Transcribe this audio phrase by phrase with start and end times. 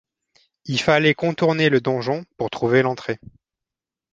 [0.65, 3.19] Il fallait contourner le donjon pour trouver l'entrée.